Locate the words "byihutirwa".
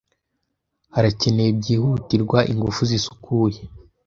1.59-2.39